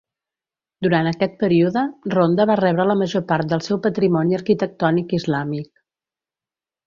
[0.85, 5.69] Durant aquest període, Ronda va rebre la major part del seu patrimoni arquitectònic islàmic.